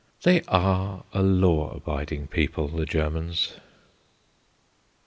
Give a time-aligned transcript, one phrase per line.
[0.23, 3.53] They are a law abiding people, the Germans.